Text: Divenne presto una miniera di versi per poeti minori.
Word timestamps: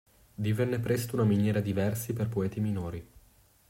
Divenne 0.33 0.79
presto 0.79 1.13
una 1.13 1.25
miniera 1.25 1.59
di 1.59 1.73
versi 1.73 2.11
per 2.13 2.27
poeti 2.27 2.59
minori. 2.59 3.07